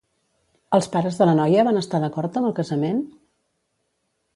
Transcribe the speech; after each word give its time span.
Els 0.77 0.87
pares 0.95 1.21
de 1.21 1.29
la 1.31 1.37
noia 1.41 1.67
van 1.69 1.79
estar 1.85 2.03
d'acord 2.07 2.41
amb 2.43 2.51
el 2.51 2.59
casament? 2.65 3.07